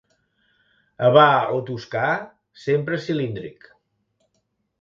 [1.07, 1.25] Havà
[1.57, 2.05] o toscà,
[2.65, 3.69] sempre cilíndric.